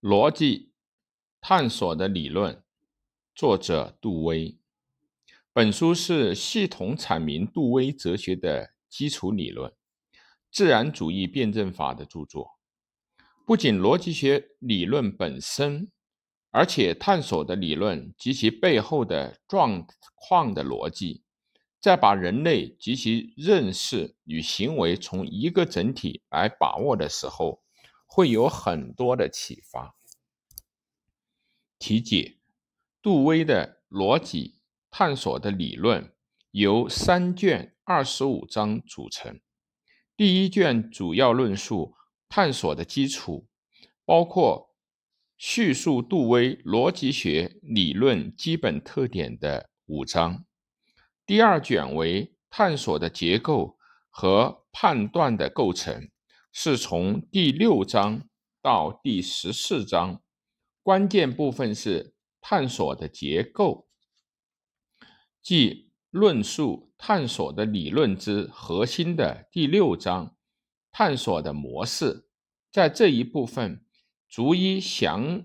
[0.00, 0.72] 逻辑
[1.42, 2.64] 探索的理论，
[3.34, 4.58] 作者杜威。
[5.52, 9.70] 本书是系统阐明杜威哲学的基础理论——
[10.50, 12.58] 自然主义辩证法的著作。
[13.46, 15.90] 不仅逻辑学理论本身，
[16.50, 21.24] 而且探索的理论及其背后的状况的逻辑，
[21.78, 27.62] 在把人类及其认识与行为从一个整体来把握的时候。
[28.20, 29.96] 会有很多的启发。
[31.78, 32.36] 题解：
[33.00, 36.12] 杜威的逻辑探索的理论
[36.50, 39.40] 由三卷二十五章组成。
[40.18, 41.94] 第一卷主要论述
[42.28, 43.48] 探索的基础，
[44.04, 44.76] 包括
[45.38, 50.44] 叙述杜威逻辑学理论基本特点的五章。
[51.24, 53.78] 第二卷为探索的结构
[54.10, 56.09] 和判断的构成。
[56.52, 58.28] 是从第六章
[58.60, 60.20] 到第十四章，
[60.82, 63.88] 关键部分是探索的结构，
[65.40, 70.36] 即论述探索的理论之核心的第六章
[70.90, 72.26] 探索的模式。
[72.72, 73.84] 在这一部分，
[74.28, 75.44] 逐一详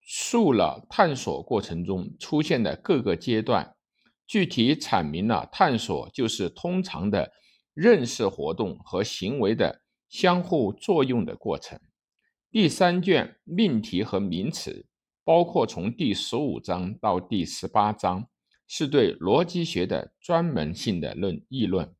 [0.00, 3.76] 述了探索过程中出现的各个阶段，
[4.26, 7.30] 具体阐明了探索就是通常的
[7.74, 9.83] 认识活动和行为的。
[10.14, 11.76] 相互作用的过程。
[12.48, 14.86] 第三卷命题和名词，
[15.24, 18.28] 包括从第十五章到第十八章，
[18.68, 21.92] 是对逻辑学的专门性的论议论。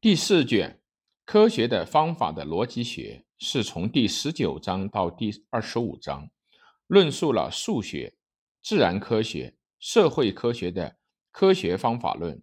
[0.00, 0.80] 第四卷
[1.24, 6.30] 科学的方法的逻辑学，是从第十九章到第二十五章，
[6.86, 8.14] 论述了数学、
[8.62, 10.98] 自然科学、社会科学的
[11.32, 12.40] 科学方法论。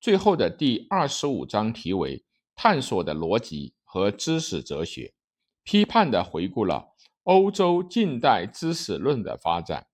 [0.00, 2.25] 最后的第二十五章题为。
[2.56, 5.14] 探索的逻辑和知识哲学，
[5.62, 9.86] 批判的回顾了欧洲近代知识论的发展，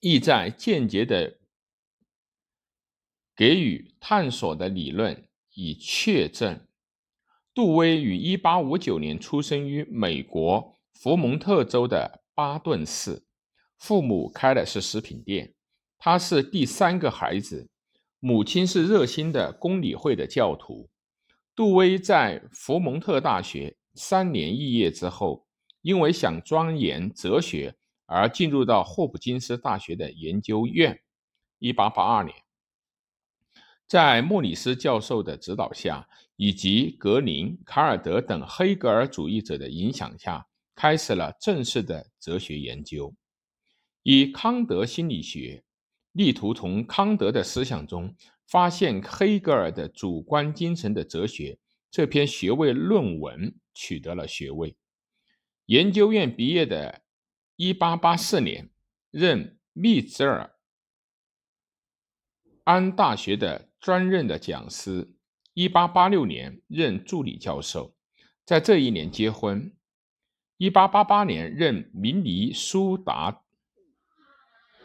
[0.00, 1.38] 意在间接的
[3.36, 6.66] 给予探索的理论以确证。
[7.52, 13.26] 杜威于一八五九年出生于美国佛蒙特州的巴顿市，
[13.78, 15.54] 父母开的是食品店，
[15.98, 17.70] 他是第三个孩子，
[18.18, 20.90] 母亲是热心的公理会的教徒。
[21.56, 25.46] 杜威在佛蒙特大学三年肄业之后，
[25.82, 27.76] 因为想钻研哲学
[28.06, 31.00] 而进入到霍普金斯大学的研究院。
[31.60, 32.36] 1882年，
[33.86, 40.44] 在莫里斯教授的指导下，以及格林、卡尔德等黑格尔主义者的影响下，
[40.74, 43.14] 开始了正式的哲学研究，
[44.02, 45.62] 以康德心理学，
[46.12, 48.12] 力图从康德的思想中。
[48.46, 51.58] 发现黑格尔的主观精神的哲学
[51.90, 54.76] 这篇学位论文取得了学位。
[55.66, 57.02] 研究院毕业的
[57.56, 58.70] 1884年，
[59.10, 60.54] 任密兹尔
[62.64, 65.10] 安大学的专任的讲师。
[65.54, 67.96] 1886年任助理教授，
[68.44, 69.72] 在这一年结婚。
[70.58, 73.44] 1888年任明尼苏达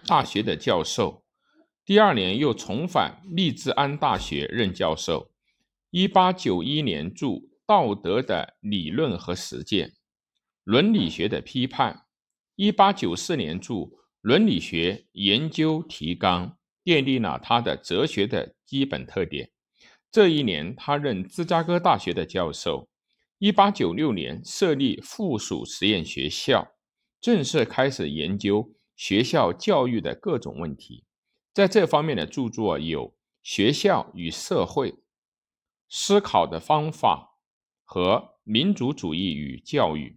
[0.05, 1.25] 大学的教授。
[1.89, 5.31] 第二年又重返密兹安大学任教授。
[5.89, 7.25] 一八九一年著
[7.65, 9.89] 《道德的理论和实践》，
[10.63, 12.03] 伦理学的批判。
[12.55, 13.73] 一八九四年著
[14.21, 16.55] 《伦理学研究提纲》，
[16.85, 19.49] 奠定了他的哲学的基本特点。
[20.11, 22.87] 这一年，他任芝加哥大学的教授。
[23.39, 26.67] 一八九六年设立附属实验学校，
[27.19, 31.03] 正式开始研究学校教育的各种问题。
[31.53, 33.09] 在这方面的著作有
[33.41, 34.91] 《学校与社会》、
[35.89, 37.39] 《思考的方法》
[37.83, 40.09] 和《民族主义与教育》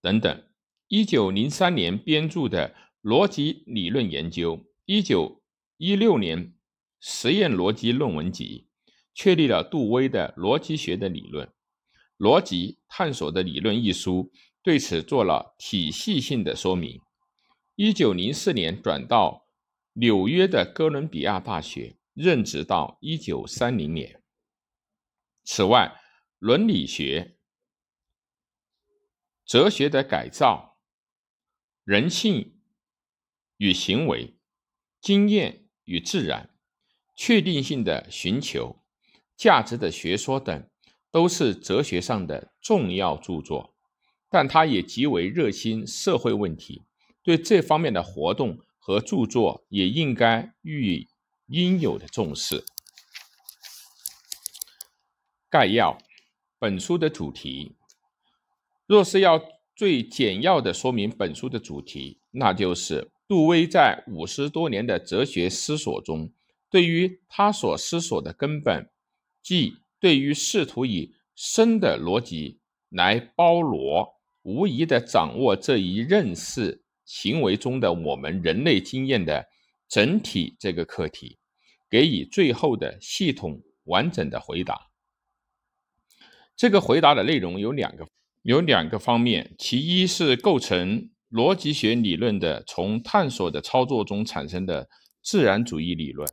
[0.00, 0.44] 等等。
[0.88, 2.74] 一九零三年编著的
[3.08, 5.40] 《逻辑理论研究》，一九
[5.76, 6.46] 一六年
[6.98, 8.66] 《实验逻辑论文集》
[9.14, 11.46] 确立了杜威的逻辑学的理论，
[12.18, 14.32] 《逻辑探索的理论》一书
[14.64, 17.00] 对此做了体系性的说明。
[17.76, 19.49] 一九零四年转到。
[19.94, 24.22] 纽约的哥伦比亚大学任职到一九三零年。
[25.42, 26.00] 此外，
[26.38, 27.38] 伦理学、
[29.44, 30.78] 哲学的改造、
[31.82, 32.60] 人性
[33.56, 34.38] 与行为、
[35.00, 36.54] 经验与自然、
[37.16, 38.84] 确定性的寻求、
[39.36, 40.70] 价值的学说等，
[41.10, 43.76] 都是哲学上的重要著作。
[44.28, 46.84] 但他也极为热心社会问题，
[47.24, 48.60] 对这方面的活动。
[48.80, 51.08] 和著作也应该予以
[51.46, 52.64] 应有的重视。
[55.48, 55.96] 概要：
[56.58, 57.76] 本书的主题：
[58.86, 59.40] 若是要
[59.76, 66.32] 最简要的说明本书的主题，那就是杜威在五十多年的哲学思索中，
[66.70, 68.90] 对于他所思索的根本，
[69.42, 79.44] 即对于试图以深的逻辑来包罗、无疑的掌握这一认识行为中的我们人类经验的
[79.88, 81.38] 整体这个课题，
[81.90, 84.78] 给予最后的系统完整的回答。
[86.54, 88.06] 这个回答的内容有两个。
[88.42, 94.88] 有两个方面，其一是构成逻辑学理论的从探索的操作中产生的
[95.22, 96.26] 自然主义理论；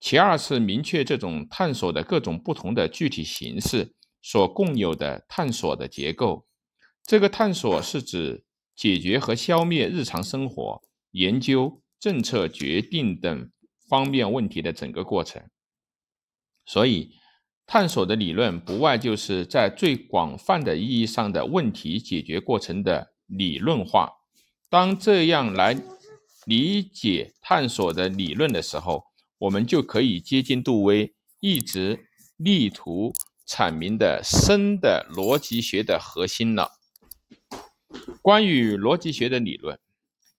[0.00, 6.46] 其二是明确这种探索的各种不同的具体形式所共有的探索的结构。
[7.02, 8.44] 这个探索是指
[8.78, 10.80] 解决和消灭日常生活、
[11.10, 13.50] 研究、政策决定等
[13.88, 15.42] 方面问题的整个过程。
[16.64, 17.10] 所以。
[17.70, 24.10] 探索的理论不外就是在最广泛的意义上的问题解决过程的理论化。
[24.70, 25.78] 当这样来
[26.46, 29.04] 理解探索的理论的时候，
[29.36, 32.06] 我们就可以接近杜威一直
[32.38, 33.12] 力图
[33.46, 36.77] 阐明的深的逻辑学的核心了。
[38.22, 39.78] 关于逻辑学的理论，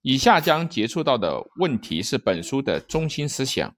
[0.02, 3.76] 以下将接触到的问题是本书的中心思想，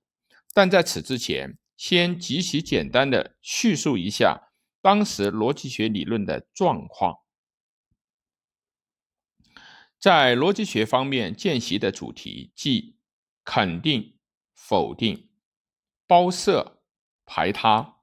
[0.52, 1.58] 但在此之前。
[1.74, 7.16] 先极其简单的叙述一下当时逻辑学理论的状况。
[9.98, 12.98] 在逻辑学方面，见习的主题即
[13.42, 14.16] 肯定、
[14.54, 15.30] 否定、
[16.06, 16.84] 包摄、
[17.26, 17.96] 排他、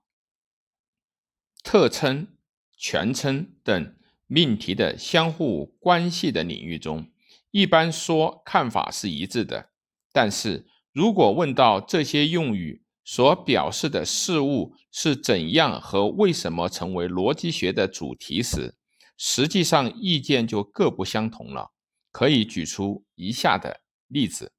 [1.63, 2.35] 特称、
[2.75, 3.95] 全称等
[4.31, 7.09] 命题的相互关系的领域中，
[7.49, 9.71] 一般说看法是一致的。
[10.11, 18.75] 但是如果问到这些用语，所表示的事物是怎样和为什么成为逻辑学的主题时，
[19.17, 21.71] 实际上意见就各不相同了。
[22.11, 24.51] 可以举出以下的例子：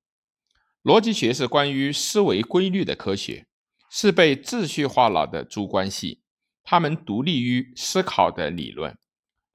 [0.83, 3.47] 逻辑学是关于思维规律的科学，
[3.89, 6.23] 是被秩序化了的诸关系，
[6.65, 8.99] 它们独立于思考的理论。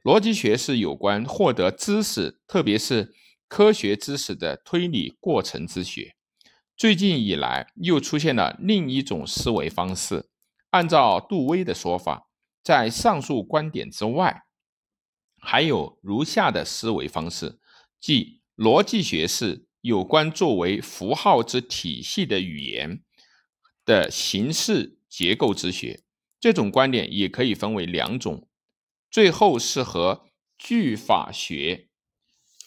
[0.06, 3.16] 逻辑学是有关获得知识，特别是
[3.48, 6.16] 科学知识的推理过程之学。
[6.78, 10.30] 最近以来，又出现了另一种思维方式。
[10.70, 12.28] 按照杜威的说法，
[12.64, 14.44] 在上述观点之外，
[15.40, 17.58] 还有如下的思维方式：
[18.00, 23.02] 即逻辑学是有关作为符号之体系的语言
[23.84, 26.04] 的形式结构之学。
[26.40, 28.48] 这种观点也可以分为两种：
[29.16, 30.26] 最后是和
[30.58, 31.88] 句法学、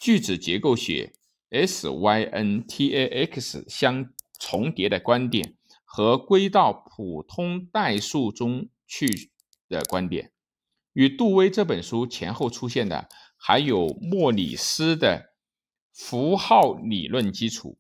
[0.01, 1.13] 句子结构学。
[1.51, 9.31] Syntax 相重叠的观点和归到普通代数中去
[9.69, 10.33] 的观点，
[10.95, 15.35] 与杜威这本书前后出现的还有莫里斯的
[15.93, 17.79] 符号理论基础、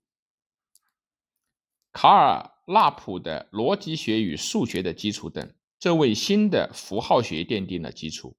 [1.91, 8.37] 卡尔纳普的逻辑学与数学的基础等，这为新的符号学奠定了基础。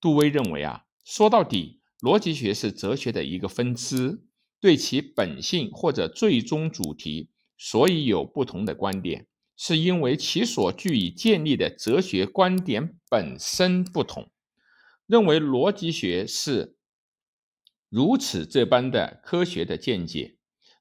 [0.00, 4.24] 杜威认为啊，说到底，逻辑学是哲学的一个分支。
[4.62, 9.26] 对其本性或者最终主题，所以有不同的观点，
[9.56, 14.30] 是因为其所据以建立的哲学观点本身不同。
[15.06, 16.76] 认为逻辑学是
[17.88, 20.36] 如此这般的科学的见解，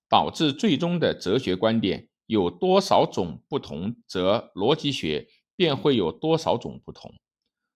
[0.10, 7.16] 导致最终的哲学观点有多少种不同，则逻辑学便会有多少种不同。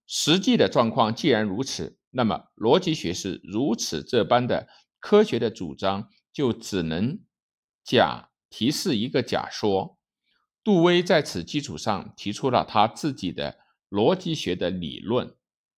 [0.05, 4.67] 实际的状况既然如此，那么逻辑学是如此这般的。
[4.99, 7.19] 科学的主张就只能
[7.83, 9.99] 假提示一个假说。
[10.63, 13.57] 杜威在此基础上提出了他自己的
[13.89, 15.35] 逻辑学的理论。